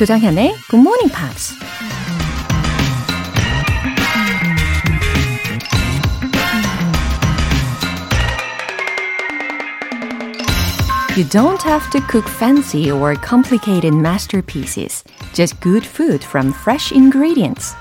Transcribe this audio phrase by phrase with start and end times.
[0.00, 1.52] 조장현의 Good Morning Pops.
[11.18, 15.04] You don't have to cook fancy or complicated masterpieces.
[15.34, 17.76] Just good food from fresh ingredients.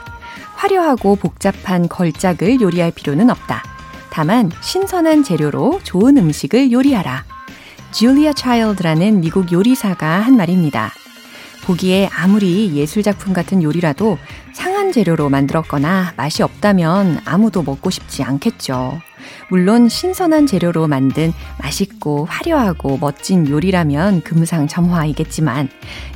[0.55, 3.63] 화려하고 복잡한 걸작을 요리할 필요는 없다.
[4.09, 7.23] 다만 신선한 재료로 좋은 음식을 요리하라.
[7.93, 10.91] 줄리아 차일드라는 미국 요리사가 한 말입니다.
[11.69, 14.17] 보기에 아무리 예술작품 같은 요리라도
[14.53, 18.99] 상한 재료로 만들었거나 맛이 없다면 아무도 먹고 싶지 않겠죠.
[19.51, 25.69] 물론 신선한 재료로 만든 맛있고 화려하고 멋진 요리라면 금상첨화이겠지만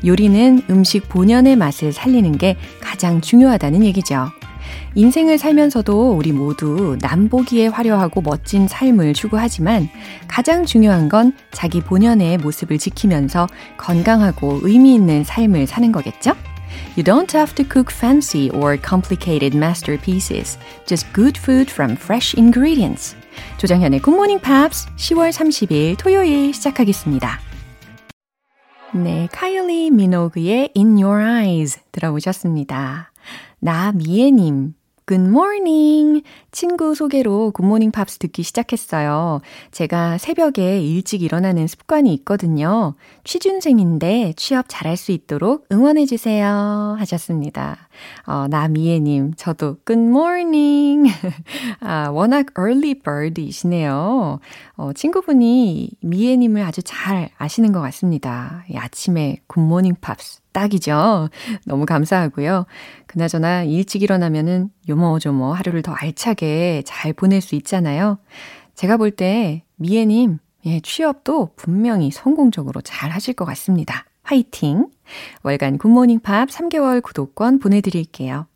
[0.03, 4.31] 요리는 음식 본연의 맛을 살리는 게 가장 중요하다는 얘기죠.
[4.95, 9.89] 인생을 살면서도 우리 모두 남보기에 화려하고 멋진 삶을 추구하지만
[10.27, 13.47] 가장 중요한 건 자기 본연의 모습을 지키면서
[13.77, 16.33] 건강하고 의미 있는 삶을 사는 거겠죠?
[16.95, 20.57] You don't have to cook fancy or complicated masterpieces.
[20.85, 23.15] Just good food from fresh ingredients.
[23.57, 27.39] 조정현의 Good Morning Pops 10월 30일 토요일 시작하겠습니다.
[28.93, 33.12] 네, 카일리 미노그의 In Your Eyes 들어보셨습니다.
[33.63, 34.73] 나미애님.
[35.11, 36.23] Morning.
[36.51, 39.41] 친구 소개로 굿모닝 팝스 듣기 시작했어요.
[39.71, 42.95] 제가 새벽에 일찍 일어나는 습관이 있거든요.
[43.23, 46.95] 취준생인데 취업 잘할 수 있도록 응원해주세요.
[46.99, 47.89] 하셨습니다.
[48.25, 51.11] 어, 나미애님, 저도 good morning.
[51.81, 54.39] 아, 워낙 early bird이시네요.
[54.77, 58.65] 어, 친구분이 미애님을 아주 잘 아시는 것 같습니다.
[58.75, 60.41] 아침에 굿모닝 팝스.
[60.53, 61.29] 딱이죠.
[61.65, 62.65] 너무 감사하고요.
[63.07, 68.19] 그나저나 일찍 일어나면은 요모조모 하루를 더 알차게 잘 보낼 수 있잖아요.
[68.75, 74.05] 제가 볼 때 미애님, 예, 취업도 분명히 성공적으로 잘 하실 것 같습니다.
[74.23, 74.87] 화이팅!
[75.43, 78.47] 월간 굿모닝 팝 3개월 구독권 보내드릴게요.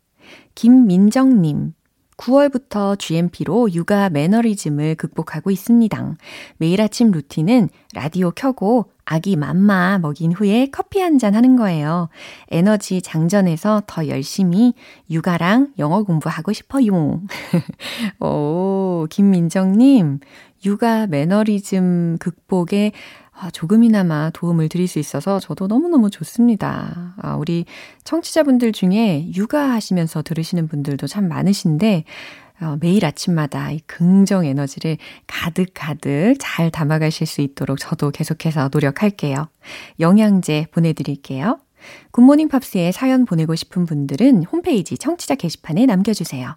[0.54, 1.74] 김민정님,
[2.16, 6.14] 9월부터 GMP로 육아 매너리즘을 극복하고 있습니다.
[6.56, 12.08] 매일 아침 루틴은 라디오 켜고 아기 맘마 먹인 후에 커피 한 잔 하는 거예요.
[12.50, 14.74] 에너지 장전해서 더 열심히
[15.10, 17.22] 육아랑 영어 공부하고 싶어요.
[18.20, 20.18] 오, 김민정님,
[20.64, 22.92] 육아 매너리즘 극복에
[23.52, 27.14] 조금이나마 도움을 드릴 수 있어서 저도 너무너무 좋습니다.
[27.18, 27.64] 아, 우리
[28.04, 32.04] 청취자분들 중에 육아하시면서 들으시는 분들도 참 많으신데,
[32.60, 39.48] 어, 매일 아침마다 이 긍정 에너지를 가득 가득 잘 담아가실 수 있도록 저도 계속해서 노력할게요.
[40.00, 41.58] 영양제 보내드릴게요.
[42.10, 46.56] 굿모닝 팝스에 사연 보내고 싶은 분들은 홈페이지 청취자 게시판에 남겨주세요.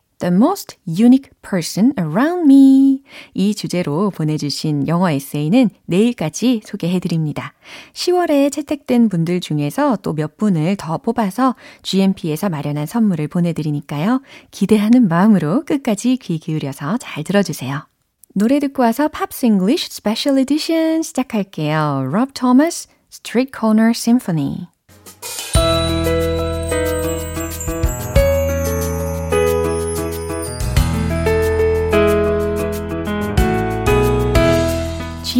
[0.21, 3.01] The most unique person around me.
[3.33, 7.53] 이 주제로 보내주신 영어 에세이는 내일까지 소개해드립니다.
[7.93, 14.21] 10월에 채택된 분들 중에서 또 몇 분을 더 뽑아서 GMP에서 마련한 선물을 보내드리니까요.
[14.51, 17.87] 기대하는 마음으로 끝까지 귀 기울여서 잘 들어주세요.
[18.35, 22.05] 노래 듣고 와서 Pops English Special Edition 시작할게요.
[22.07, 24.67] Rob Thomas, Street Corner Symphony.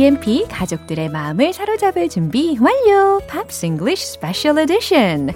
[0.01, 3.19] GMP 가족들의 마음을 사로잡을 준비 완료!
[3.27, 5.29] Pops English Special Edition!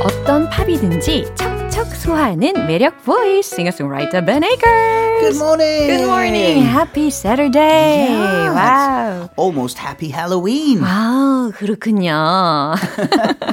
[0.00, 5.01] 어떤 팝이든지 척척 소화하는 매력 보이스 싱어송라이터 Ben Akers.
[5.22, 5.86] Good morning.
[5.86, 6.62] Good morning.
[6.66, 8.10] Happy Saturday.
[8.10, 9.30] Yeah, wow.
[9.36, 10.80] Almost happy Halloween.
[10.82, 12.74] 아, 그렇군요.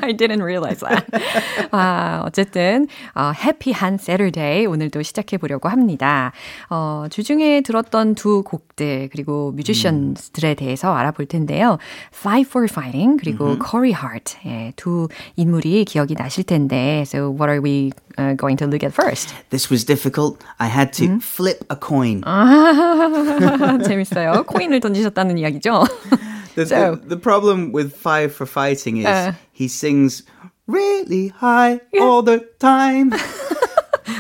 [0.02, 1.06] I didn't realize that.
[1.72, 6.32] 아, 어쨌든 어, 해피한 Saturday 오늘도 시작해 보려고 합니다.
[6.72, 11.78] 어, 주중에 들었던 두 곡들 그리고 뮤지션들에 대해서 알아볼 텐데요.
[12.12, 13.70] Fight for Fighting 그리고 mm-hmm.
[13.70, 18.66] Corey Hart 예, 두 인물이 기억이 나실 텐데 So what are we uh, going to
[18.66, 19.36] look at first?
[19.52, 20.44] This was difficult.
[20.60, 21.22] I had to mm?
[21.22, 22.22] flip a coin.
[22.26, 24.44] 아, 재밌어요.
[24.48, 25.86] 코인을 던지셨다는 이야기죠.
[26.56, 30.24] The, so, the, the, problem with Five for Fighting is uh, he sings
[30.68, 32.04] really high yeah.
[32.04, 33.14] all the time.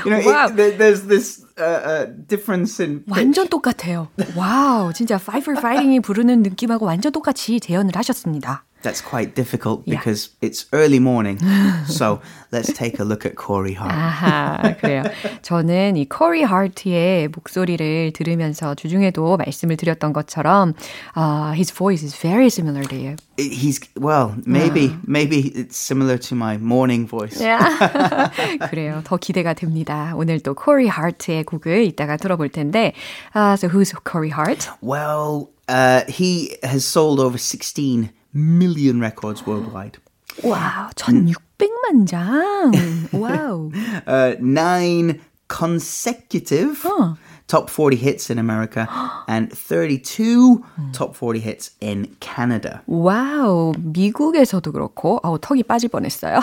[0.06, 0.48] you know, wow.
[0.48, 3.18] it, there's this uh, uh, difference in pitch.
[3.18, 4.08] 완전 똑같아요.
[4.36, 8.64] 와우, 진짜 Five for Fighting이 부르는 느낌하고 완전 똑같이 재현을 하셨습니다.
[8.85, 10.49] that's quite difficult because yeah.
[10.49, 11.41] it's early morning.
[11.89, 12.21] so
[12.53, 13.91] let's take a look at Corey Hart.
[13.91, 15.03] 아하, 그래요.
[15.43, 20.75] 저는 이 Corey Hart의 목소리를 들으면서 주중에도 말씀을 드렸던 것처럼
[21.17, 23.17] uh, his voice is very similar to you.
[23.39, 27.41] He's well, maybe maybe it's similar to my morning voice.
[27.41, 28.31] Yeah.
[28.71, 29.03] 그래요.
[29.05, 30.13] 더 기대가 됩니다.
[30.15, 32.93] 오늘 또 Corey Hart의 곡을 이따가 들어볼 텐데.
[33.35, 34.69] Uh, so who's Corey Hart?
[34.83, 39.98] Well, uh, he has sold over 16 million records worldwide.
[40.44, 42.72] Wow, 1600만 장.
[43.14, 43.72] wow.
[44.08, 47.16] Uh, nine consecutive huh.
[47.48, 48.88] top 40 hits in America
[49.28, 52.82] and 32 top 40 hits in Canada.
[52.86, 56.40] wow, 미국에서도 그렇고, 아우, 턱이 빠질 뻔했어요.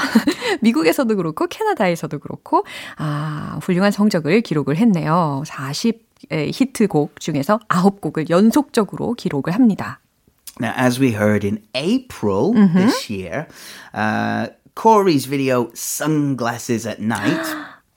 [0.61, 2.65] 미국에서도 그렇고, 캐나다에서도 그렇고,
[2.99, 5.43] 아, 훌륭한 성적을 기록을 했네요.
[5.47, 10.01] 40 히트곡 중에서 9곡을 연속적으로 기록을 합니다.
[10.59, 12.79] Now, as we heard in April mm-hmm.
[12.79, 13.47] this year,
[13.93, 17.47] uh, Corey's video Sunglasses at Night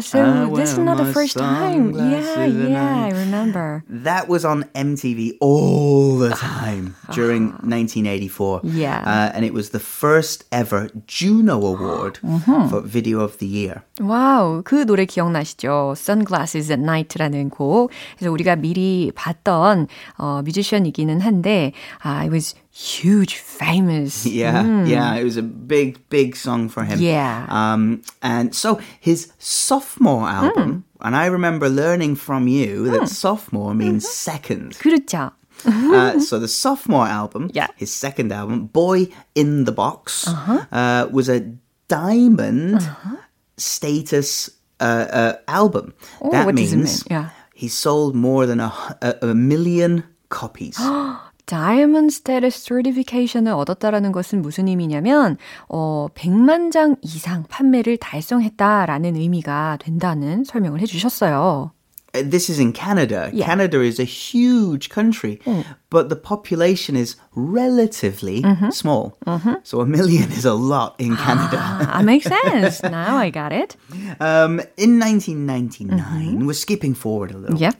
[0.00, 1.92] so I this is not the first time.
[1.92, 3.84] Yeah, yeah, I remember.
[3.88, 8.60] That was on MTV all the time during 1984.
[8.64, 9.02] Yeah.
[9.04, 12.68] Uh, and it was the first ever Juno Award mm-hmm.
[12.68, 13.82] for Video of the Year.
[14.00, 15.94] 와우, 그 노래 기억나시죠?
[15.96, 17.90] Sunglasses at Night라는 곡.
[18.18, 19.86] 그래서 우리가 미리 봤던
[20.18, 21.72] 어, 뮤지션이기는 한데,
[22.04, 24.26] uh, it was huge, famous.
[24.26, 24.88] Yeah, mm.
[24.88, 27.00] yeah, it was a big, big song for him.
[27.00, 27.46] Yeah.
[27.48, 31.06] Um, and so his sophomore album, mm.
[31.06, 33.08] and I remember learning from you that mm.
[33.08, 34.12] sophomore means mm-hmm.
[34.12, 34.78] second.
[34.78, 35.32] 그렇죠.
[35.66, 37.68] uh, so the sophomore album, yeah.
[37.76, 40.66] his second album, Boy in the Box, uh-huh.
[40.72, 41.40] uh, was a
[41.88, 43.16] diamond uh-huh.
[43.56, 44.50] status
[44.80, 45.94] uh, uh, album.
[46.20, 47.30] Oh, that means yeah.
[47.54, 50.76] he sold more than a, a, a million copies.
[51.48, 55.36] Diamond Status Certification을 얻었다라는 것은 무슨 의미냐면
[55.68, 61.72] 어 100만 장 이상 판매를 달성했다라는 의미가 된다는 설명을 해 주셨어요.
[62.14, 63.28] This is in Canada.
[63.32, 63.44] Yeah.
[63.44, 65.64] Canada is a huge country, mm.
[65.90, 68.70] but the population is relatively mm-hmm.
[68.70, 69.18] small.
[69.26, 69.54] Mm-hmm.
[69.64, 71.58] So a million is a lot in Canada.
[71.58, 72.82] Ah, that makes sense.
[72.84, 73.76] now I got it.
[74.20, 76.46] Um, in 1999, mm-hmm.
[76.46, 77.58] we're skipping forward a little.
[77.58, 77.74] Yep.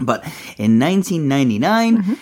[0.00, 0.24] But
[0.58, 2.18] in 1999,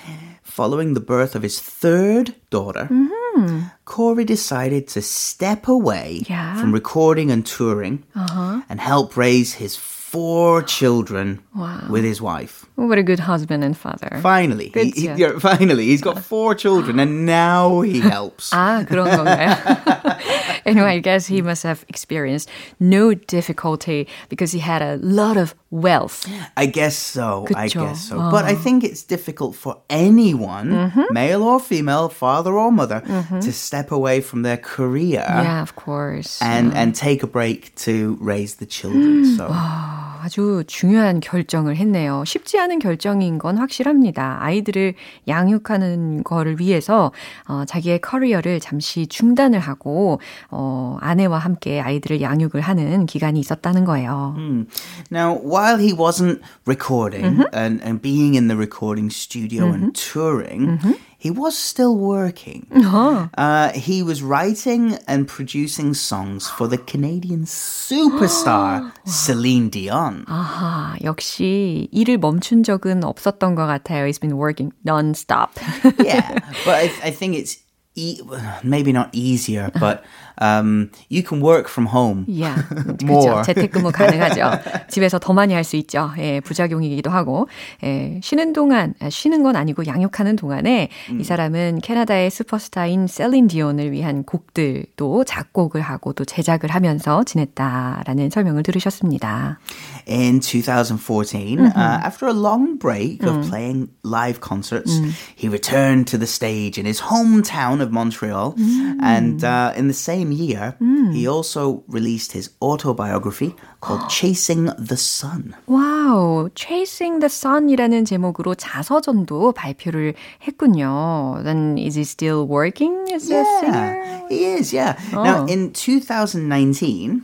[0.52, 3.64] following the birth of his third daughter, mm-hmm.
[3.86, 6.60] Corey decided to step away yeah.
[6.60, 8.62] from recording and touring uh-huh.
[8.68, 9.78] and help raise his
[10.17, 11.85] four children wow.
[11.91, 12.65] with his wife.
[12.77, 14.19] What a good husband and father.
[14.23, 14.71] Finally.
[14.73, 15.87] He, he, yeah, finally.
[15.87, 18.51] He's got four children and now he helps.
[18.53, 20.57] 아, 그런 건가요?
[20.67, 22.49] anyway, I guess he must have experienced
[22.79, 26.27] no difficulty because he had a lot of wealth.
[26.57, 27.47] I guess so.
[27.49, 27.57] 그쵸?
[27.57, 28.17] I guess so.
[28.31, 31.13] But I think it's difficult for anyone, mm-hmm.
[31.13, 33.41] male or female, father or mother, mm-hmm.
[33.41, 35.25] to step away from their career.
[35.27, 36.41] Yeah, of course.
[36.41, 39.37] And and take a break to raise the children.
[39.37, 39.49] So
[40.22, 42.24] 아주 중요한 결정을 했네요.
[42.26, 44.38] 쉽지 않은 결정인 건 확실합니다.
[44.42, 44.94] 아이들을
[45.28, 47.12] 양육하는 거를 위해서
[47.48, 50.20] 어, 자기의 커리어를 잠시 중단을 하고
[50.50, 54.36] 어, 아내와 함께 아이들을 양육을 하는 기간이 있었다는 거예요.
[54.38, 54.68] Mm.
[55.12, 57.58] Now, while he wasn't recording mm-hmm.
[57.58, 59.84] and, and being in the recording studio mm-hmm.
[59.84, 60.94] and touring, mm-hmm.
[61.21, 62.67] he was still working.
[62.75, 63.29] Uh-huh.
[63.37, 70.25] Uh, he was writing and producing songs for the Canadian superstar Celine Dion.
[70.29, 74.07] 아하, 역시 일을 멈춘 적은 없었던 것 같아요.
[74.07, 75.59] He's been working non-stop.
[75.99, 77.59] yeah, but I, I think it's
[77.95, 78.21] e-
[78.63, 80.05] maybe not easier, but
[80.40, 82.26] um, you can work from home.
[82.28, 82.62] Yeah,
[83.04, 83.42] more.
[83.42, 83.44] 그렇죠.
[83.44, 84.88] 재택근무 가능하죠.
[84.90, 86.12] 집에서 더 많이 할 수 있죠.
[86.18, 87.48] 예, 부작용이기도 하고
[87.84, 91.22] 예, 쉬는 동안 쉬는 건 아니고 양육하는 동안에 음.
[91.22, 98.64] 이 사람은 캐나다의 슈퍼스타인 셀린 디온을 위한 곡들도 작곡을 하고 또 제작을 하면서 지냈다라는 설명을
[98.64, 99.60] 들으셨습니다.
[100.08, 101.66] In 2014, mm-hmm.
[101.78, 103.50] uh, after a long break of mm.
[103.50, 105.14] playing live concerts, mm.
[105.36, 108.98] he returned to the stage in his hometown of Montreal, mm.
[109.02, 111.13] and uh, in the same same year, mm.
[111.13, 115.57] he also released his autobiography called Chasing the Sun.
[115.67, 120.15] 와우, Chasing the Sun이라는 제목으로 자서전도 발표를
[120.47, 121.41] 했군요.
[121.43, 124.23] Then is he still working as yeah, a singer?
[124.29, 124.99] He is, yeah.
[125.13, 125.25] Oh.
[125.25, 127.23] Now in 2019,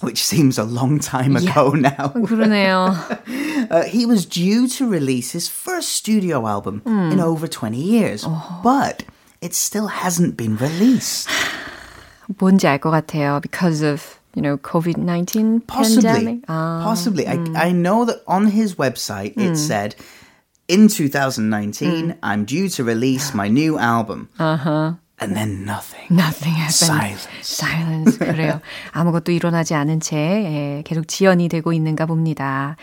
[0.00, 1.94] which seems a long time ago yeah.
[1.96, 2.08] now.
[2.08, 3.70] 그러네요.
[3.70, 7.12] uh, he was due to release his first studio album mm.
[7.12, 8.60] in over 20 years, oh.
[8.62, 9.04] but
[9.40, 11.28] it still hasn't been released.
[12.38, 13.40] 뭔지 알 것 같아요.
[13.40, 16.02] Because of you know COVID-19 Possibly.
[16.02, 16.46] pandemic.
[16.46, 17.24] 아, Possibly.
[17.26, 17.56] 음.
[17.56, 19.56] I, I know that on his website it 음.
[19.56, 19.94] said
[20.68, 22.18] in 2019 음.
[22.22, 24.28] I'm due to release my new album.
[24.38, 24.94] Uh-huh.
[25.22, 26.06] And then nothing.
[26.08, 26.72] Nothing happened.
[26.72, 27.28] Silence.
[27.42, 28.16] Silence.
[28.16, 28.62] 그래요.
[28.92, 32.76] 아무것도 일어나지 않은 채 예, 계속 지연이 되고 있는가 봅니다.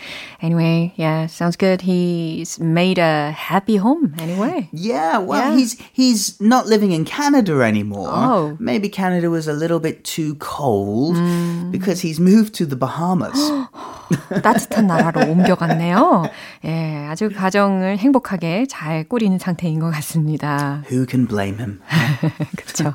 [0.43, 1.81] Anyway, yeah, sounds good.
[1.81, 4.69] He's made a happy home anyway.
[4.71, 5.57] Yeah, well, yeah.
[5.57, 8.11] he's he's not living in Canada anymore.
[8.13, 8.57] Oh.
[8.59, 11.71] Maybe Canada was a little bit too cold mm.
[11.71, 13.41] because he's moved to the Bahamas.
[14.42, 16.24] 따뜻한 나라로 옮겨갔네요.
[16.64, 20.82] 예, 아주 가정을 행복하게 잘 꾸리는 상태인 것 같습니다.
[20.90, 21.80] Who can blame him?
[22.56, 22.94] 그렇죠.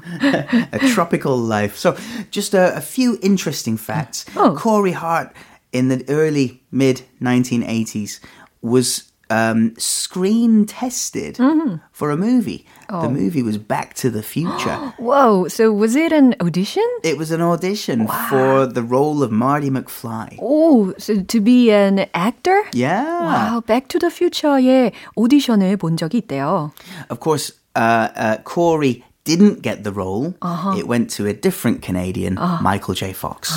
[0.74, 1.76] a tropical life.
[1.78, 1.96] So,
[2.32, 4.26] just a, a few interesting facts.
[4.36, 4.56] Oh.
[4.56, 5.32] Corey Hart
[5.72, 8.20] in the early mid 1980s
[8.62, 11.77] was um, screen tested mm-hmm.
[11.91, 12.67] for a movie.
[12.91, 13.03] Oh.
[13.03, 14.77] The movie was Back to the Future.
[14.99, 16.85] Whoa, so was it an audition?
[17.03, 18.27] It was an audition wow.
[18.29, 20.39] for the role of Marty McFly.
[20.41, 22.63] Oh, so to be an actor?
[22.73, 23.05] Yeah.
[23.25, 26.73] Wow, Back to the Future의 오디션을 본 적이 있대요.
[27.09, 30.35] Of course, uh, uh, Corey didn't get the role.
[30.43, 30.77] Uh-huh.
[30.77, 32.61] It went to a different Canadian, uh-huh.
[32.63, 33.13] Michael J.
[33.13, 33.55] Fox.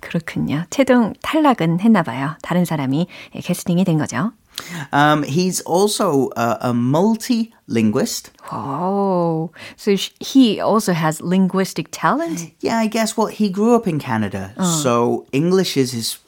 [0.00, 0.64] 그렇군요.
[0.70, 2.36] 최종 탈락은 했나 봐요.
[2.42, 4.32] 다른 사람이 캐스팅이 된 거죠.
[4.91, 8.31] Um, he's also a, a multi-linguist.
[8.51, 12.51] Oh, so he also has linguistic talent?
[12.59, 13.15] Yeah, I guess.
[13.17, 14.63] Well, he grew up in Canada, uh.
[14.63, 16.19] so English is his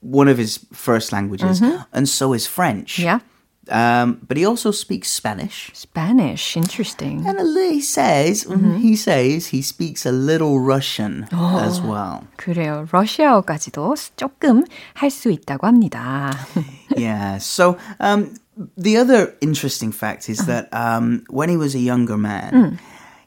[0.00, 1.82] one of his first languages, mm-hmm.
[1.92, 2.98] and so is French.
[2.98, 3.20] Yeah.
[3.69, 5.71] Um, but he also speaks Spanish.
[5.73, 7.25] Spanish, interesting.
[7.25, 8.77] And he says mm-hmm.
[8.77, 12.27] he says he speaks a little Russian oh, as well.
[12.35, 12.85] 그래요.
[12.91, 16.35] 러시아어까지도 조금 할 수 있다고 합니다.
[16.97, 17.37] yeah.
[17.37, 18.35] So um,
[18.75, 22.79] the other interesting fact is that um, when he was a younger man, mm.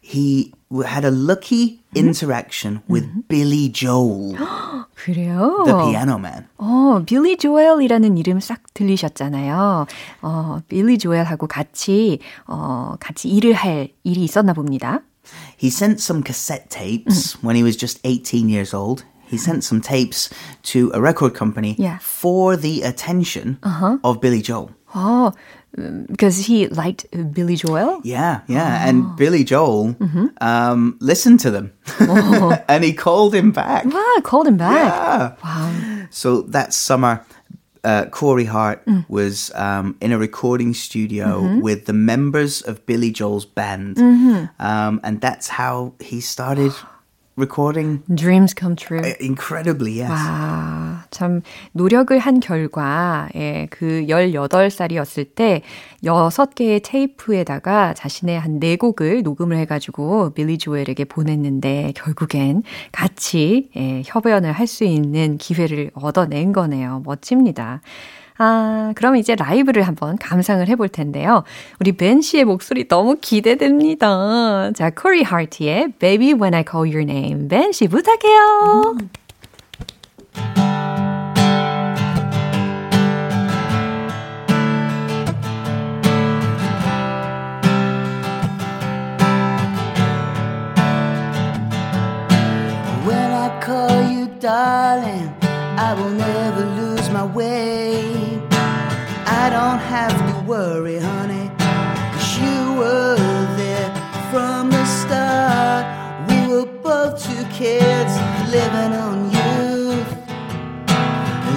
[0.03, 0.53] he
[0.85, 3.21] had a lucky interaction with mm-hmm.
[3.29, 4.37] Billy Joel.
[4.95, 5.63] 그래요?
[5.65, 6.47] The Piano Man.
[6.59, 9.87] 어, 빌리 조엘이라는 이름 싹 들리셨잖아요.
[10.23, 15.03] 어, 빌리 조엘하고 같이 어, 같이 일을 할 일이 있었나 봅니다.
[15.59, 19.05] He sent some cassette tapes when he was just 18 years old.
[19.29, 20.31] He sent some tapes
[20.73, 21.99] to a record company yeah.
[21.99, 23.99] for the attention uh-huh.
[24.05, 24.71] of Billy Joel.
[24.95, 25.33] 어,
[25.76, 28.02] because he liked Billy Joel?
[28.04, 28.82] Yeah, yeah.
[28.84, 28.90] Oh.
[28.90, 30.28] And Billy Joel mm-hmm.
[30.42, 31.74] um, listened to them.
[32.00, 32.58] Oh.
[32.68, 33.86] and he called him back.
[33.86, 34.76] Wow, called him back.
[34.76, 35.36] Yeah.
[35.44, 36.08] Wow.
[36.10, 37.26] So that summer,
[37.84, 39.06] uh, Corey Hart mm.
[39.10, 41.62] was um, in a recording studio mm-hmm.
[41.62, 43.96] with the members of Billy Joel's band.
[43.96, 44.46] Mm-hmm.
[44.64, 46.74] Um, and that's how he started
[47.42, 48.02] recording.
[48.14, 49.02] Dreams come true.
[49.20, 50.10] Incredibly, yes.
[50.12, 51.42] 와, 참
[51.74, 55.62] 노력을 한 결과 예, 그 18살이었을 때
[56.04, 64.52] 6개의 테이프에다가 자신의 한 4곡을 녹음을 해 가지고 빌리 조엘에게 보냈는데 결국엔 같이 예, 협연을
[64.52, 67.02] 할 수 있는 기회를 얻어낸 거네요.
[67.06, 67.82] 멋집니다.
[68.38, 71.44] 아, 그럼 이제 라이브를 한번 감상을 해볼 텐데요.
[71.80, 74.72] 우리 벤 씨의 목소리 너무 기대됩니다.
[74.74, 77.48] 자, 코리 하트의 Baby When I Call Your Name.
[77.48, 78.96] 벤 씨 부탁해요.
[79.00, 79.10] 음.
[94.42, 95.32] darling,
[95.78, 97.91] I will never lose my way.
[99.62, 101.52] Don't have to worry, honey.
[101.60, 103.16] Cause you were
[103.62, 103.92] there
[104.32, 105.86] from the start.
[106.28, 108.14] We were both two kids
[108.50, 110.12] living on youth.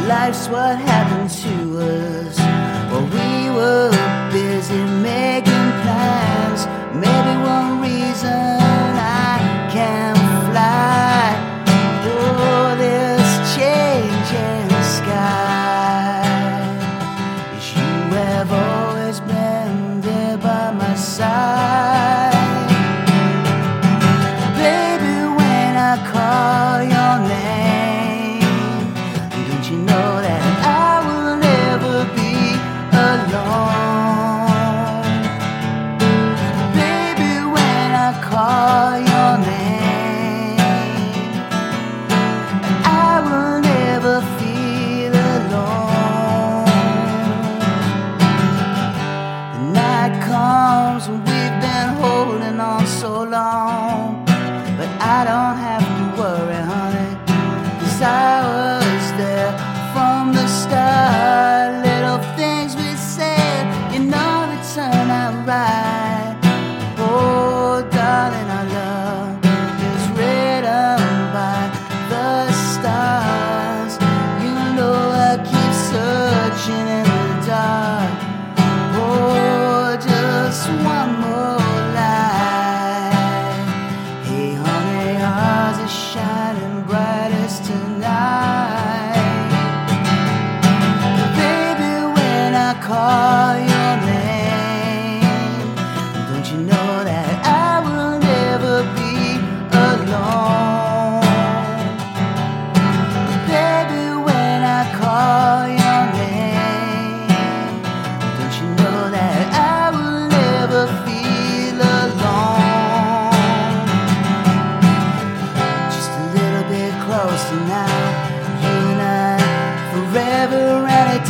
[0.07, 2.39] Life's what happened to us.
[2.91, 3.91] While we were
[4.31, 5.54] busy making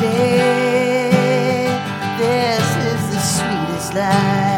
[0.00, 1.66] day.
[2.18, 4.53] This is the sweetest life.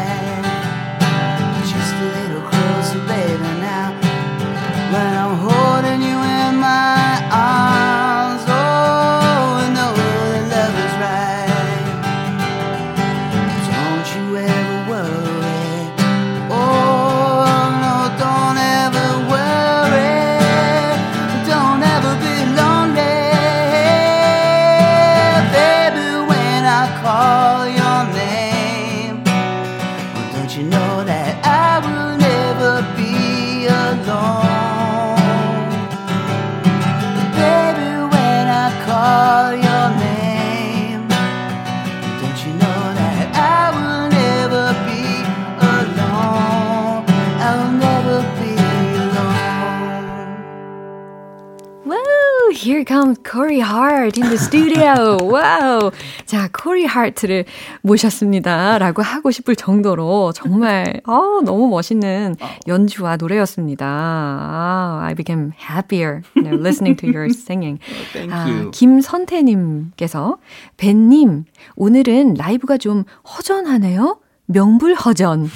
[52.97, 55.19] Comes Corey Hart in the studio.
[55.21, 55.91] 와우.
[56.25, 57.45] 자, Corey Hart를
[57.83, 58.79] 모셨습니다.
[58.79, 62.35] 라고 하고 싶을 정도로 정말 어, 너무 멋있는
[62.67, 63.85] 연주와 노래였습니다.
[63.85, 67.79] 아, I became happier you know, listening to your singing.
[68.13, 68.71] Thank 아, you.
[68.71, 70.39] 김선태님께서
[70.77, 74.17] 벤님 오늘은 라이브가 좀 허전하네요.
[74.47, 75.51] 명불허전.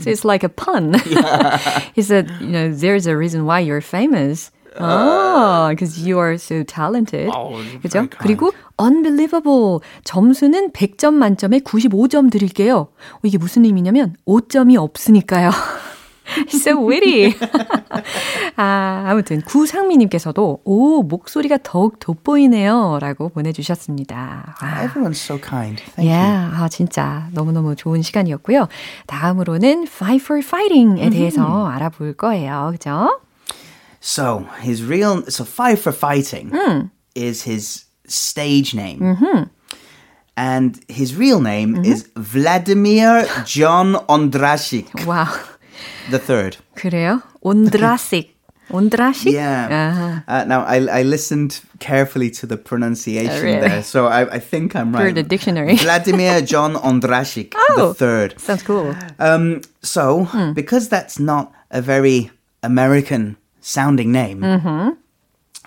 [0.00, 0.94] so it's like a pun.
[1.94, 4.50] he said, you know, there's a reason why you're famous.
[4.78, 7.28] Oh, because you are so talented.
[7.34, 8.06] Oh, 그죠?
[8.06, 8.18] very kind.
[8.18, 9.80] 그리고 unbelievable.
[10.04, 12.76] 점수는 100점 만점에 95점 드릴게요.
[12.78, 15.50] 어, 이게 무슨 의미냐면 5점이 없으니까요.
[16.54, 17.34] so witty.
[18.56, 24.54] 아, 아무튼 구상미님께서도 오 목소리가 더욱 돋보이네요라고 보내주셨습니다.
[24.62, 24.86] 와.
[24.86, 25.82] Everyone's so kind.
[25.96, 26.10] Thank you.
[26.10, 28.68] Yeah, 아 진짜 너무 너무 좋은 시간이었고요.
[29.06, 32.70] 다음으로는 Fight for Fighting에 대해서 알아볼 거예요.
[32.72, 33.20] 그죠?
[33.99, 36.51] So his real so five for fighting
[37.15, 39.49] is his stage name.
[40.37, 45.27] And his real name is Vladimir John Ondrasik 와우.
[46.11, 46.57] the third.
[46.75, 47.21] 그래요?
[47.41, 48.35] 온드라식.
[48.69, 49.31] 온드라식?
[49.31, 49.69] Yeah.
[49.69, 50.23] 아하.
[50.27, 53.61] Uh, now I, I listened carefully to the pronunciation Oh, really?
[53.61, 55.15] there, so I, I think I'm For right.
[55.15, 55.75] the dictionary.
[55.77, 57.75] Vladimir John Ondrasik Oh.
[57.89, 58.39] the third.
[58.39, 58.93] Sounds cool.
[59.19, 60.51] Um, so, Hmm.
[60.53, 62.31] because that's not a very
[62.63, 64.90] American sounding name, Mm-hmm.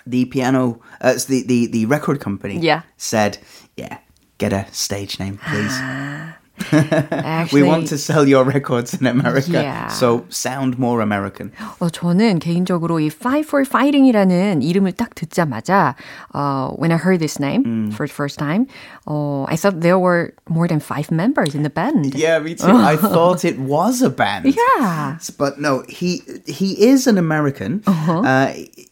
[0.06, 2.82] the piano, uh, the, the, the record company Yeah.
[2.96, 3.38] said,
[3.76, 3.98] yeah,
[4.38, 5.72] get a stage name, please.
[6.71, 9.87] Actually, we want to sell your records in America, Yeah.
[9.87, 11.51] so sound more American.
[11.79, 15.95] 어, 저는 개인적으로 이 Fight for Fighting이라는 이름을 딱 듣자마자
[16.35, 18.67] uh, when I heard this name for the first time,
[19.07, 22.13] uh, I thought there were more than five members in the band.
[22.13, 22.67] Yeah, me too.
[22.67, 24.53] I thought it was a band.
[24.53, 25.17] Yeah.
[25.37, 28.51] But no, he he is an American, uh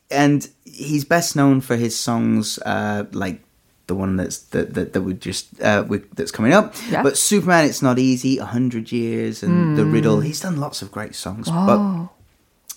[0.10, 3.41] and he's best known for his songs uh, like
[3.88, 6.73] the one that's that that, that we just uh, we, that's coming up.
[6.91, 7.03] Yeah.
[7.03, 8.38] But Superman, it's not easy.
[8.38, 10.19] A hundred years and the Riddle.
[10.21, 11.47] He's done lots of great songs.
[11.49, 12.10] But Oh.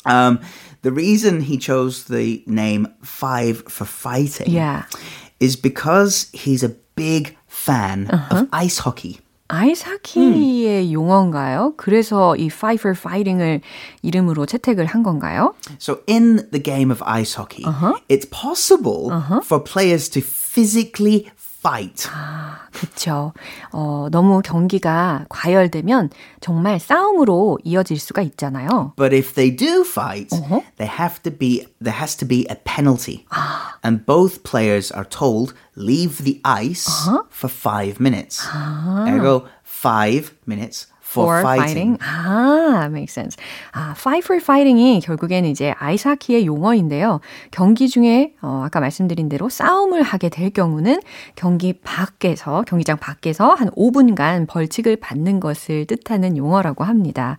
[0.07, 0.39] um,
[0.83, 4.85] the reason he chose the name Five for Fighting, Yeah.
[5.41, 9.19] is because he's a big fan of ice hockey.
[9.51, 11.75] 아이스하키의 용어인가요?
[11.77, 13.61] 그래서 이 Fight for Fighting을
[14.03, 15.55] 이름으로 채택을 한 건가요?
[15.79, 17.65] So in the game of ice hockey,
[18.09, 19.11] it's possible
[19.45, 20.21] for players to
[20.55, 22.09] physically fight.
[22.73, 23.33] 그쵸.
[23.73, 28.95] 어, 너무 경기가 과열되면 정말 싸움으로 이어질 수가 있잖아요.
[28.97, 30.31] But if they do fight,
[30.79, 33.27] they have to be there has to be a penalty.
[33.83, 36.89] And both players are told leave the ice
[37.31, 38.47] for 5 minutes.
[39.07, 40.87] Ergo 5 minutes
[41.24, 41.98] for, fighting.
[42.02, 43.38] 아, makes sense.
[43.72, 47.22] 아, fight for fighting이 결국에는 이제 아이스하키의 용어인데요.
[47.52, 51.00] 경기 중에 어, 아까 말씀드린 대로 싸움을 하게 될 경우는
[51.36, 57.38] 경기 밖에서 경기장 밖에서 한 5분간 벌칙을 받는 것을 뜻하는 용어라고 합니다.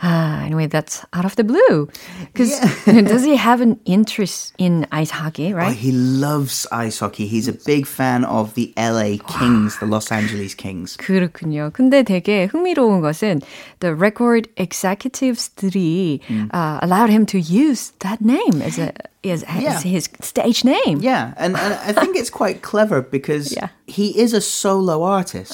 [0.00, 1.86] 아, anyway, that's out of the blue.
[2.32, 5.76] Because does he have an interest in ice hockey, Oh, right?
[5.76, 7.26] he loves ice hockey.
[7.26, 10.96] He's a big fan of the LA Kings, the Los Angeles Kings.
[10.98, 11.70] 그렇군요.
[11.72, 13.40] 근데 되게 흥미로운 것은
[13.80, 16.20] the record executives들이
[16.52, 18.92] uh, allowed him to use that name as a
[19.24, 19.74] as, Yeah.
[19.76, 21.00] as his stage name.
[21.02, 23.68] Yeah, and, and I think it's quite clever because Yeah.
[23.86, 25.52] he is a solo artist,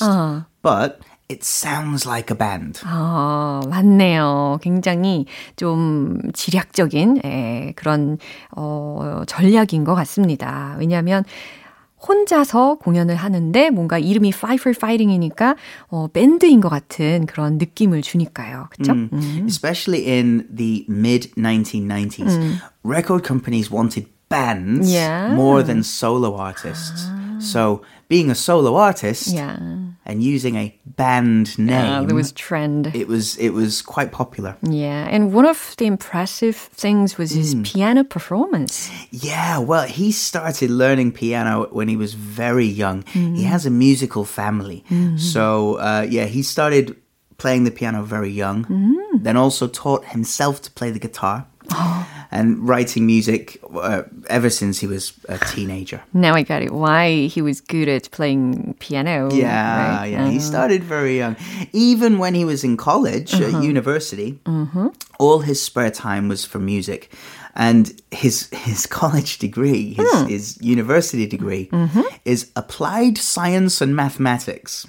[0.62, 2.81] but it sounds like a band.
[2.85, 4.59] 아, 맞네요.
[4.62, 5.25] 굉장히
[5.57, 8.18] 좀 지략적인 예, 그런
[8.55, 10.77] 어, 전략인 것 같습니다.
[10.79, 11.25] 왜냐하면
[12.07, 15.57] 혼자서 공연을 하는데 뭔가 이름이 Fight for Fighting이니까
[15.88, 18.69] 어, 밴드인 것 같은 그런 느낌을 주니까요.
[18.71, 18.95] 그렇죠?
[19.47, 25.35] Especially in the mid 1990s, record companies wanted bands Yeah.
[25.35, 27.07] more than solo artists.
[27.38, 29.57] So being a solo artist yeah.
[30.05, 31.68] and using a band name.
[31.68, 32.94] Yeah, there was trend.
[32.94, 34.55] It was it was quite popular.
[34.61, 37.64] Yeah, and one of the impressive things was his mm.
[37.64, 38.90] piano performance.
[39.11, 43.03] Yeah, well, he started learning piano when he was very young.
[43.14, 43.35] Mm.
[43.35, 45.18] He has a musical family, mm.
[45.18, 46.94] so uh, yeah, he started
[47.38, 48.66] playing the piano very young.
[48.66, 49.25] Mm.
[49.25, 51.46] Then also taught himself to play the guitar.
[52.33, 56.03] And writing music uh, ever since he was a teenager.
[56.14, 56.73] Now I got it.
[56.73, 59.31] Why he was good at playing piano.
[59.33, 60.07] Yeah, right?
[60.07, 60.23] yeah.
[60.23, 60.31] Uh-huh.
[60.31, 61.37] He started very young.
[61.73, 63.59] Even when he was in college, uh-huh.
[63.59, 64.90] at university, uh-huh.
[65.18, 67.12] all his spare time was for music
[67.55, 70.29] and his his college degree, his, mm.
[70.29, 72.03] his university degree, mm-hmm.
[72.25, 74.87] is applied science and mathematics.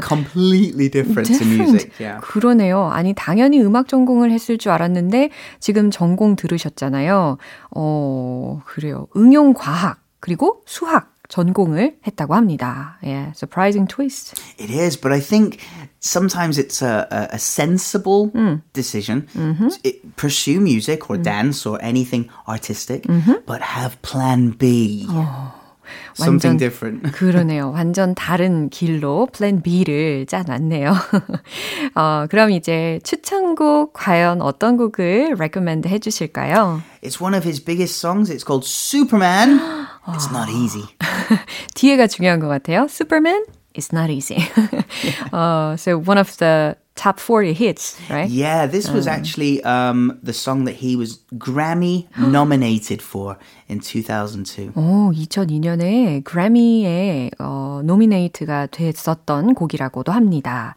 [0.00, 1.92] Completely different, different to music.
[1.98, 2.20] Yeah.
[2.20, 2.86] 그러네요.
[2.92, 7.38] 아니 당연히 음악 전공을 했을 줄 알았는데 지금 전공 들으셨잖아요.
[7.74, 9.06] 어 그래요.
[9.16, 12.98] 응용 과학 그리고 수학 전공을 했다고 합니다.
[13.02, 14.34] Yeah, surprising twist.
[14.58, 15.60] It is, but I think
[16.00, 18.60] sometimes it's a, a, a sensible mm.
[18.72, 19.28] decision.
[19.34, 19.68] Mm-hmm.
[19.84, 21.22] It, pursue music or mm.
[21.22, 23.46] dance or anything artistic, mm-hmm.
[23.46, 25.06] but have plan B.
[25.08, 25.54] Oh.
[26.18, 27.12] Something different.
[27.12, 27.70] 그러네요.
[27.70, 30.94] 완전 다른 길로 플랜 B를 짜놨네요.
[31.94, 36.82] 어, 그럼 이제 추천곡 과연 어떤 곡을 recommend 해 주실까요?
[37.02, 38.30] It's one of his biggest songs.
[38.30, 39.60] It's called Superman.
[40.08, 40.84] It's not easy.
[41.74, 42.86] 뒤에가 중요한 것 같아요.
[42.88, 44.36] Superman It's not easy.
[45.32, 48.28] uh, so one of the top 40 hits, right?
[48.28, 53.80] Yeah, this was um, actually um, the song that he was Grammy nominated for in
[53.80, 54.72] 2002.
[54.74, 60.74] 오, 2002년에 그래미에 어, 노미네이트가 됐었던 곡이라고도 합니다.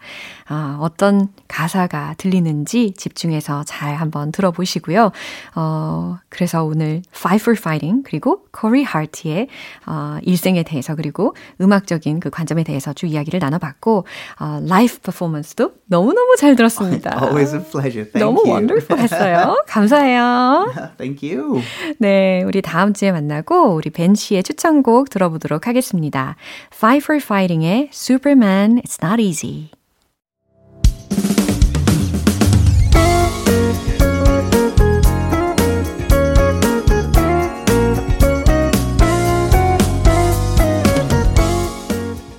[0.48, 5.12] 아, 어떤 가사가 들리는지 집중해서 잘 한번 들어보시고요.
[5.56, 9.48] 어, 그래서 오늘 Fight for Fighting 그리고 Corey Hart의
[9.88, 14.06] 어, 일생에 대해서 그리고 음악적인 그 관점에 대해서 쭉 이야기를 나눠봤고
[14.40, 17.18] 어, 라이프 퍼포먼스도 너무 너무 잘 들었습니다.
[17.22, 18.10] Always a pleasure.
[18.10, 18.52] Thank 너무 you.
[18.54, 19.64] wonderful 했어요.
[19.68, 20.74] 감사해요.
[20.98, 21.62] Thank you.
[22.00, 26.36] 네, 우리 다음 주에 만나고 우리 벤 씨의 추천곡 들어보도록 하겠습니다.
[26.74, 29.70] Fight for Fighting의 Superman It's Not Easy.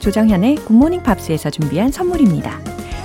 [0.00, 2.73] 조정현의 Good Morning Pops에서 준비한 선물입니다.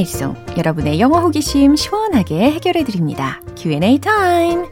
[0.00, 3.40] 알쏭달쏭 여러분의 영어 호기심 시원하게 해결해 드립니다.
[3.56, 4.66] Q&A 타임.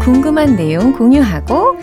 [0.00, 1.73] 궁금한 내용 공유하고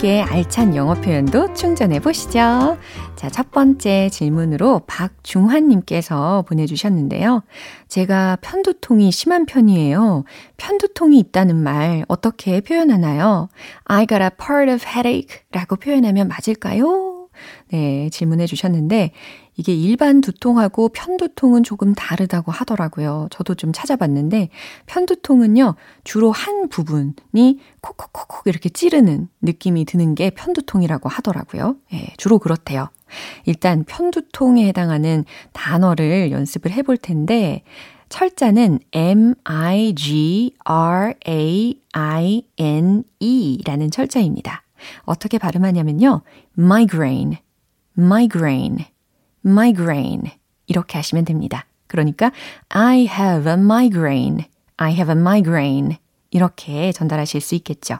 [0.00, 2.78] 함께 알찬 영어 표현도 충전해 보시죠.
[3.16, 7.42] 자, 첫 번째 질문으로 박중환님께서 보내주셨는데요.
[7.86, 10.24] 제가 편두통이 심한 편이에요.
[10.56, 13.50] 편두통이 있다는 말 어떻게 표현하나요?
[13.84, 17.28] I got a part of headache 라고 표현하면 맞을까요?
[17.70, 19.12] 네, 질문해 주셨는데,
[19.60, 23.28] 이게 일반 두통하고 편두통은 조금 다르다고 하더라고요.
[23.30, 24.48] 저도 좀 찾아봤는데
[24.86, 31.76] 편두통은요, 주로 한 부분이 콕콕콕콕 이렇게 찌르는 느낌이 드는 게 편두통이라고 하더라고요.
[31.92, 32.88] 예, 주로 그렇대요.
[33.44, 37.62] 일단 편두통에 해당하는 단어를 연습을 해볼 텐데,
[38.08, 39.62] 철자는 M-I-G-R-A-I-N-E
[43.66, 44.62] 라는 철자입니다.
[45.02, 46.22] 어떻게 발음하냐면요.
[46.58, 47.36] migraine,
[47.98, 48.86] migraine,
[49.44, 50.32] migraine
[50.66, 51.66] 이렇게 하시면 됩니다.
[51.86, 52.30] 그러니까
[52.68, 54.44] I have a migraine,
[54.76, 55.98] I have a migraine
[56.30, 57.98] 이렇게 전달하실 수 있겠죠.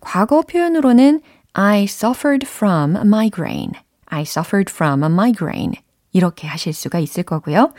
[0.00, 1.20] 과거 표현으로는
[1.52, 3.72] I suffered from a migraine,
[4.06, 5.74] I suffered from a migraine
[6.12, 7.74] 이렇게 하실 수가 있을 거고요.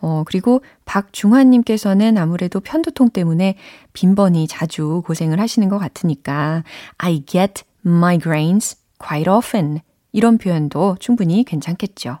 [0.00, 3.56] 어, 그리고 박중환님께서는 아무래도 편두통 때문에
[3.92, 6.64] 빈번히 자주 고생을 하시는 것 같으니까
[6.96, 9.80] I get migraines quite often
[10.12, 12.18] 이런 표현도 충분히 괜찮겠죠.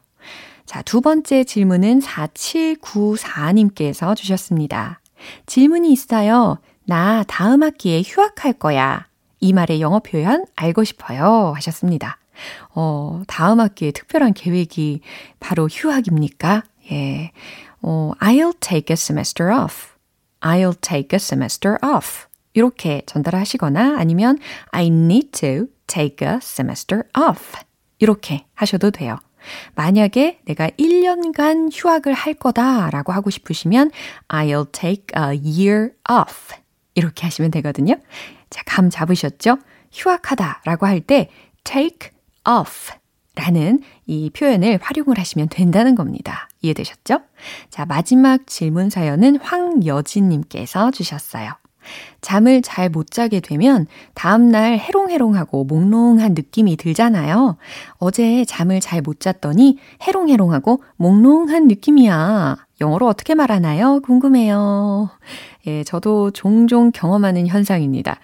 [0.66, 5.00] 자, 두 번째 질문은 4794님께서 주셨습니다.
[5.46, 6.58] 질문이 있어요.
[6.84, 9.06] 나 다음 학기에 휴학할 거야.
[9.40, 11.52] 이 말의 영어 표현 알고 싶어요.
[11.56, 12.18] 하셨습니다.
[12.74, 15.00] 어, 다음 학기에 특별한 계획이
[15.40, 16.64] 바로 휴학입니까?
[16.92, 17.32] 예.
[17.80, 19.92] 어, I'll take a semester off.
[20.40, 22.26] I'll take a semester off.
[22.54, 24.38] 이렇게 전달하시거나 아니면
[24.70, 27.58] I need to take a semester off.
[27.98, 29.18] 이렇게 하셔도 돼요.
[29.74, 33.90] 만약에 내가 1년간 휴학을 할 거다라고 하고 싶으시면
[34.28, 36.54] I'll take a year off.
[36.94, 37.96] 이렇게 하시면 되거든요.
[38.50, 39.58] 자, 감 잡으셨죠?
[39.92, 41.30] 휴학하다라고 할 때
[41.64, 42.10] take
[42.48, 42.92] off
[43.34, 46.48] 라는 이 표현을 활용을 하시면 된다는 겁니다.
[46.60, 47.20] 이해되셨죠?
[47.70, 51.52] 자, 마지막 질문 사연은 황여진님께서 주셨어요.
[52.20, 57.56] 잠을 잘 못 자게 되면 다음날 해롱해롱하고 몽롱한 느낌이 들잖아요.
[57.98, 62.56] 어제 잠을 잘 못 잤더니 해롱해롱하고 몽롱한 느낌이야.
[62.80, 64.00] 영어로 어떻게 말하나요?
[64.00, 65.10] 궁금해요.
[65.66, 68.18] 예, 저도 종종 경험하는 현상입니다.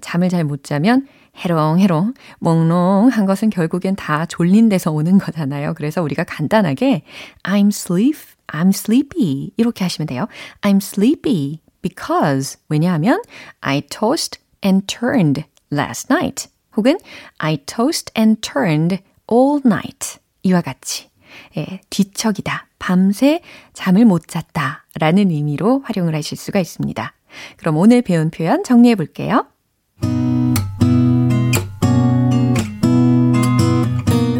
[0.00, 5.74] 잠을 잘 못 자면 해롱해롱, 몽롱한 것은 결국엔 다 졸린 데서 오는 거잖아요.
[5.74, 7.02] 그래서 우리가 간단하게
[7.42, 10.26] I'm sleep, I'm sleepy 이렇게 하시면 돼요.
[10.62, 13.20] I'm sleepy because 왜냐하면
[13.60, 16.98] I tossed and turned last night 혹은
[17.38, 21.10] I tossed and turned all night 이와 같이
[21.56, 23.40] 예, 뒤척이다, 밤새
[23.72, 27.12] 잠을 못 잤다 라는 의미로 활용을 하실 수가 있습니다.
[27.56, 29.46] 그럼 오늘 배운 표현 정리해 볼게요.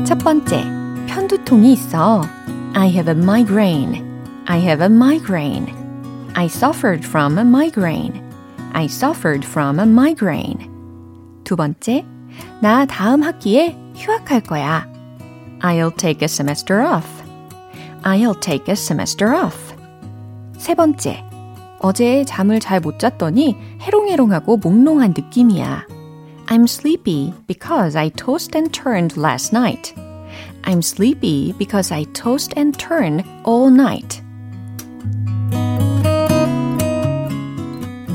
[0.05, 0.63] 첫 번째,
[1.09, 2.23] 편두통이 있어.
[2.75, 4.05] I have a migraine.
[4.47, 5.84] I have a migraine.
[6.36, 8.24] I suffered from a migraine.
[8.74, 10.70] I suffered from a migraine.
[11.44, 12.06] 두 번째,
[12.62, 14.88] 나 다음 학기에 휴학할 거야.
[15.62, 17.08] I'll take a semester off.
[18.04, 19.74] I'll take a semester off.
[20.58, 21.24] 세 번째,
[21.80, 25.88] 어제 잠을 잘 못 잤더니 해롱해롱하고 몽롱한 느낌이야.
[26.48, 29.94] I'm sleepy because I tossed and turned last night.
[30.64, 34.22] I'm sleepy because I tossed and turned all night.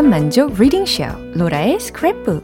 [0.00, 2.42] 오감 만족 reading 쇼 로라의 스크랩북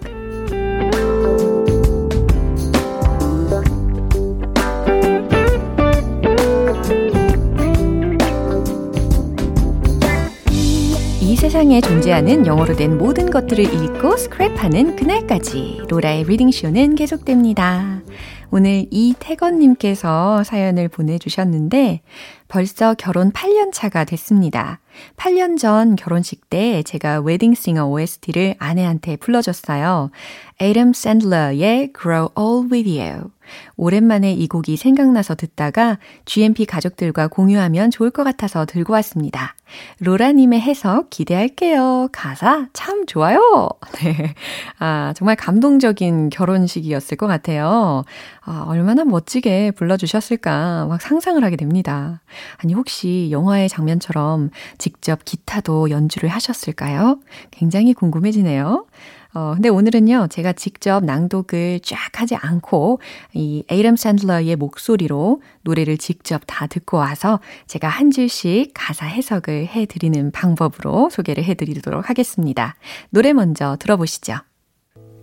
[11.23, 18.03] 이 세상에 존재하는 영어로 된 모든 것들을 읽고 스크랩하는 그날까지 로라의 reading 쇼는 계속됩니다.
[18.51, 22.03] 오늘 이태건님께서 사연을 보내주셨는데
[22.49, 24.81] 벌써 결혼 8년 차가 됐습니다.
[25.17, 30.11] 8년 전 결혼식 때 제가 웨딩싱어 OST를 아내한테 불러줬어요.
[30.59, 33.31] 에덤 샌들러의 Grow Old With You.
[33.77, 39.55] 오랜만에 이 곡이 생각나서 듣다가 GMP 가족들과 공유하면 좋을 것 같아서 들고 왔습니다.
[40.01, 42.09] 로라님의 해석 기대할게요.
[42.13, 43.69] 가사 참 좋아요.
[44.03, 44.35] 네.
[44.79, 48.05] 아, 정말 감동적인 결혼식이었을 것 같아요.
[48.41, 52.23] 아, 얼마나 멋지게 불러주셨을까 막 상상을 하게 됩니다.
[52.59, 54.51] 아니, 혹시 영화의 장면처럼
[54.87, 57.19] 직접 기타도 연주를 하셨을까요?
[57.51, 58.87] 굉장히 궁금해지네요.
[59.35, 63.01] 어, 근데 오늘은요, 제가 직접 낭독을 쫙 하지 않고,
[63.35, 70.31] 이 에이덤 샌들러의 목소리로 노래를 직접 다 듣고 와서 제가 한 줄씩 가사 해석을 해드리는
[70.31, 72.77] 방법으로 소개를 해드리도록 하겠습니다.
[73.11, 74.37] 노래 먼저 들어보시죠.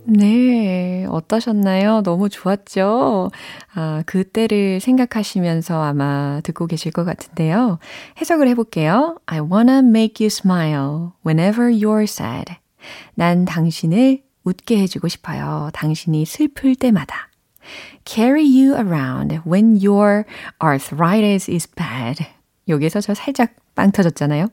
[0.06, 2.02] 네, 어떠셨나요?
[2.02, 3.30] 너무 좋았죠?
[3.74, 7.78] 아, 그때를 생각하시면서 아마 듣고 계실 것 같은데요.
[8.20, 9.18] 해석을 해볼게요.
[9.24, 12.54] I wanna make you smile whenever you're sad.
[13.14, 15.70] 난 당신을 웃게 해주고 싶어요.
[15.72, 17.30] 당신이 슬플 때마다.
[18.04, 20.24] Carry you around when your
[20.62, 22.26] arthritis is bad.
[22.68, 24.48] 여기서 저 살짝 빵 터졌잖아요.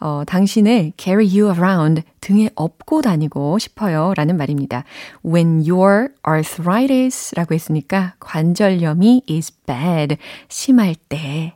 [0.00, 4.12] 어, 당신을 carry you around 등에 업고 다니고 싶어요.
[4.16, 4.84] 라는 말입니다.
[5.24, 10.16] When your arthritis 라고 했으니까 관절염이 is bad.
[10.48, 11.54] 심할 때.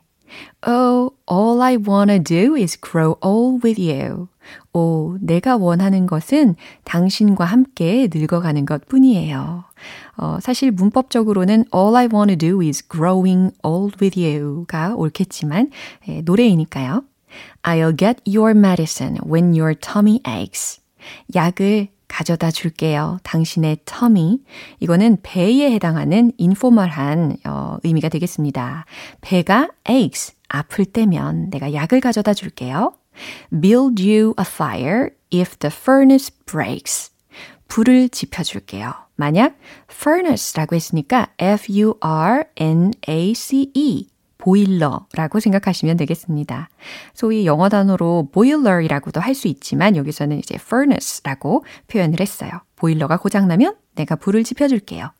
[0.67, 4.27] Oh, all I wanna do is grow old with you.
[4.73, 9.63] 오, 내가 원하는 것은 당신과 함께 늙어가는 것 뿐이에요.
[10.17, 15.71] 어, 사실 문법적으로는 All I wanna do is growing old with you가 옳겠지만,
[16.07, 17.03] 예, 노래이니까요.
[17.63, 20.81] I'll get your medicine when your tummy aches.
[21.33, 23.19] 약을 가져다 줄게요.
[23.23, 24.39] 당신의 tummy.
[24.79, 28.85] 이거는 배에 해당하는 인포멀한 어, 의미가 되겠습니다.
[29.21, 32.93] 배가 aches, 아플 때면 내가 약을 가져다 줄게요.
[33.51, 37.11] Build you a fire if the furnace breaks.
[37.67, 38.93] 불을 지펴줄게요.
[39.15, 39.57] 만약
[39.91, 41.27] furnace라고 했으니까
[42.69, 44.07] F-U-R-N-A-C-E
[44.39, 46.69] 보일러라고 생각하시면 되겠습니다.
[47.13, 52.49] 소위 영어 단어로 boiler이라고도 할 수 있지만 여기서는 이제 furnace라고 표현을 했어요.
[52.77, 55.11] 보일러가 고장나면 내가 불을 지펴줄게요.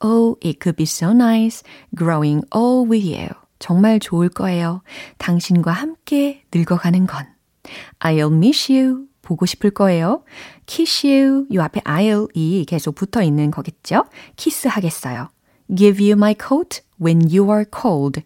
[0.00, 1.62] Oh, it could be so nice
[1.96, 3.28] growing old with you.
[3.58, 4.82] 정말 좋을 거예요.
[5.18, 7.31] 당신과 함께 늙어가는 건.
[8.00, 9.06] I'll miss you.
[9.22, 10.24] 보고 싶을 거예요.
[10.66, 11.46] kiss you.
[11.54, 14.04] 요 앞에 I'll이 계속 붙어 있는 거겠죠?
[14.36, 15.28] 키스 하겠어요.
[15.74, 18.22] give you my coat when you are cold.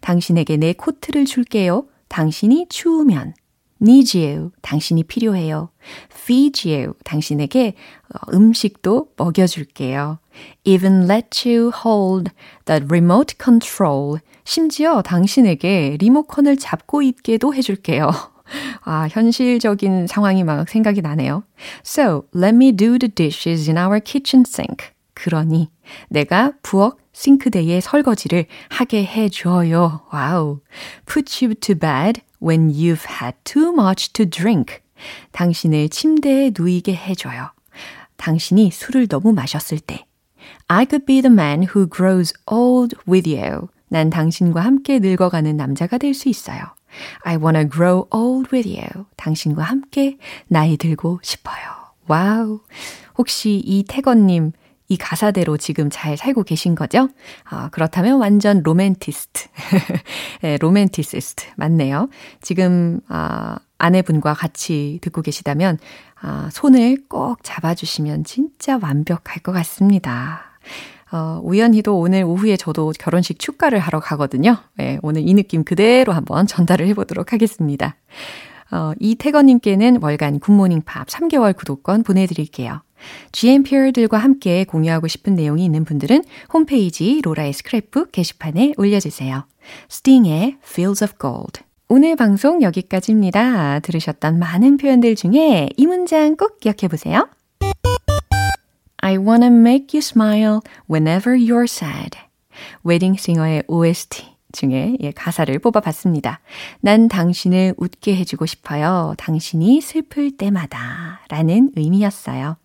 [0.00, 1.86] 당신에게 내 코트를 줄게요.
[2.08, 3.34] 당신이 추우면.
[3.80, 4.50] need you.
[4.60, 5.70] 당신이 필요해요.
[6.12, 6.94] feed you.
[7.04, 7.74] 당신에게
[8.32, 10.18] 음식도 먹여줄게요.
[10.64, 12.30] even let you hold
[12.66, 14.18] the remote control.
[14.44, 18.10] 심지어 당신에게 리모컨을 잡고 있게도 해줄게요.
[18.82, 21.44] 아, 현실적인 상황이 막 생각이 나네요.
[21.84, 24.88] So, let me do the dishes in our kitchen sink.
[25.14, 25.70] 그러니
[26.08, 30.02] 내가 부엌 싱크대에 설거지를 하게 해줘요.
[30.12, 30.60] 와우.
[31.06, 34.78] Put you to bed when you've had too much to drink.
[35.32, 37.50] 당신을 침대에 누이게 해줘요.
[38.16, 40.06] 당신이 술을 너무 마셨을 때.
[40.68, 43.68] I could be the man who grows old with you.
[43.88, 46.62] 난 당신과 함께 늙어가는 남자가 될 수 있어요.
[47.24, 49.06] I wanna grow old with you.
[49.16, 51.56] 당신과 함께 나이 들고 싶어요.
[52.06, 52.60] Wow.
[53.16, 54.52] 혹시 이태건님,
[54.88, 57.08] 이 가사대로 지금 잘 살고 계신 거죠?
[57.48, 59.48] 아, 그렇다면 완전 로맨티스트.
[60.42, 61.46] 네, 로맨티스트.
[61.56, 62.08] 맞네요.
[62.42, 65.78] 지금, 아, 아내분과 같이 듣고 계시다면,
[66.20, 70.42] 아, 손을 꼭 잡아주시면 진짜 완벽할 것 같습니다.
[71.12, 74.56] 어, 우연히도 오늘 오후에 저도 결혼식 축가를 하러 가거든요.
[74.76, 77.96] 네, 오늘 이 느낌 그대로 한번 전달을 해보도록 하겠습니다.
[78.70, 82.82] 어, 이태건님께는 월간 굿모닝 팝 3개월 구독권 보내드릴게요.
[83.32, 89.44] GMPR들과 함께 공유하고 싶은 내용이 있는 분들은 홈페이지 로라의 스크랩북 게시판에 올려주세요.
[89.88, 91.62] 스팅의 Fields of Gold.
[91.88, 93.80] 오늘 방송 여기까지입니다.
[93.80, 97.26] 들으셨던 많은 표현들 중에 이 문장 꼭 기억해 보세요.
[99.00, 102.18] I wanna make you smile whenever you're sad.
[102.84, 106.40] 웨딩싱어의 OST 중에 예, 가사를 뽑아봤습니다.
[106.80, 109.14] 난 당신을 웃게 해주고 싶어요.
[109.16, 112.56] 당신이 슬플 때마다 라는 의미였어요.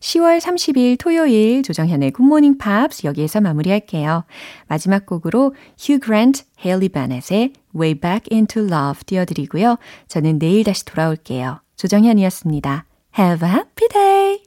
[0.00, 4.24] 10월 30일 토요일 조정현의 Good Morning Pops 여기에서 마무리할게요.
[4.66, 9.76] 마지막 곡으로 휴 그랜트, 헤일리 베넷의 Way Back Into Love 띄워드리고요.
[10.08, 11.60] 저는 내일 다시 돌아올게요.
[11.76, 12.84] 조정현이었습니다.
[13.18, 14.38] Have a happy day!